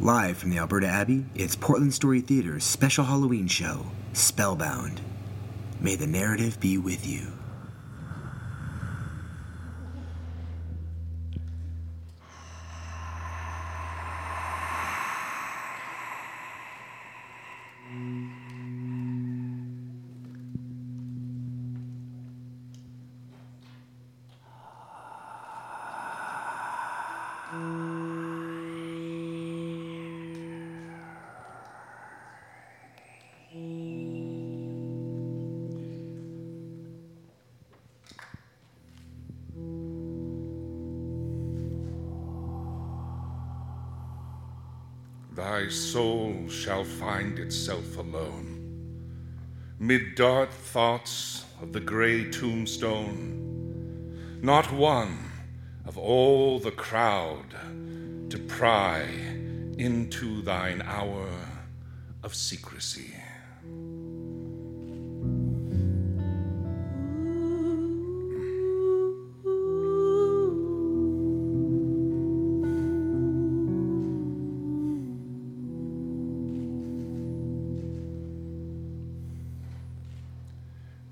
[0.00, 5.00] Live from the Alberta Abbey, it's Portland Story Theater's special Halloween show, Spellbound.
[5.80, 7.32] May the narrative be with you.
[45.38, 48.58] Thy soul shall find itself alone.
[49.78, 55.30] Mid dark thoughts of the gray tombstone, not one
[55.86, 57.54] of all the crowd
[58.30, 59.02] to pry
[59.78, 61.28] into thine hour
[62.24, 63.14] of secrecy.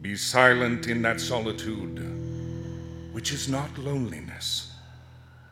[0.00, 1.98] Be silent in that solitude,
[3.12, 4.72] which is not loneliness.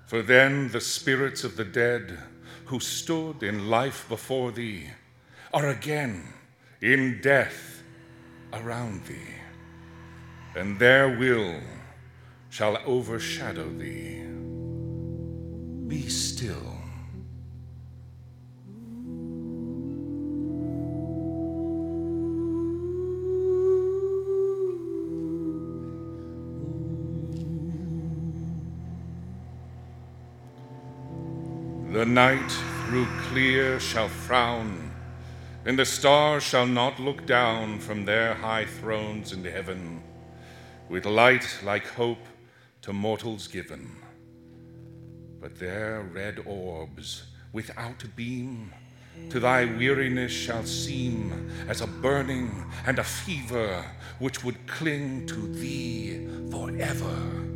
[0.07, 2.17] For then the spirits of the dead
[2.67, 4.89] who stood in life before thee
[5.53, 6.33] are again
[6.81, 7.83] in death
[8.53, 9.35] around thee,
[10.55, 11.61] and their will
[12.51, 14.23] shall overshadow thee.
[15.89, 16.76] Be still.
[31.97, 32.51] The night
[32.85, 34.91] through clear shall frown,
[35.65, 40.03] and the stars shall not look down from their high thrones in heaven,
[40.91, 42.27] with light like hope
[42.83, 43.97] to mortals given.
[45.41, 47.23] But their red orbs,
[47.55, 48.75] without beam,
[49.31, 53.83] to thy weariness shall seem as a burning and a fever
[54.19, 57.56] which would cling to thee forever.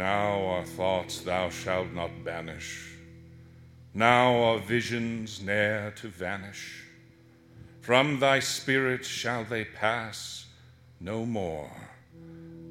[0.00, 2.96] Now are thoughts thou shalt not banish.
[3.92, 6.86] Now are visions ne'er to vanish.
[7.82, 10.46] From thy spirit shall they pass
[11.00, 11.70] no more,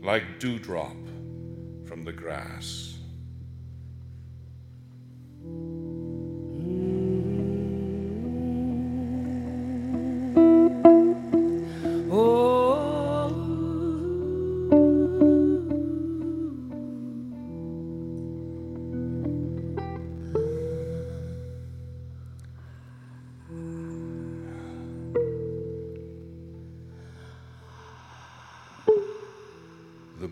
[0.02, 0.98] like dewdrop
[1.86, 2.98] from the grass.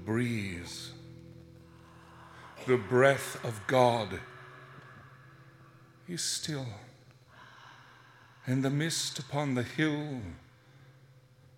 [0.08, 0.92] Breeze,
[2.66, 4.22] the breath of God
[6.08, 6.66] is still,
[8.46, 10.22] and the mist upon the hill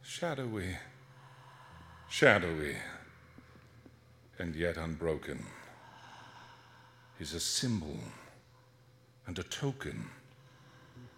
[0.02, 0.78] shadowy,
[2.10, 2.78] shadowy,
[4.40, 5.46] and yet unbroken.
[7.20, 8.00] Is a symbol
[9.28, 10.10] and a token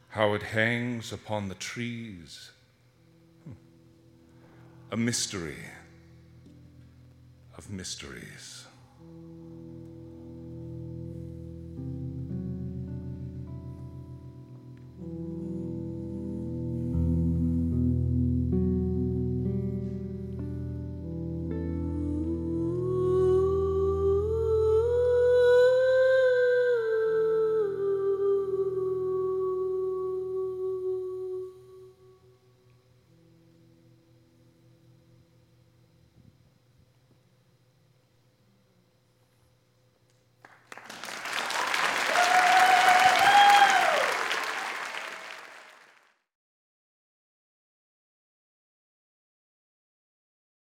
[0.09, 2.51] how it hangs upon the trees.
[3.45, 3.53] Hmm.
[4.91, 5.59] A mystery
[7.57, 8.65] of mysteries.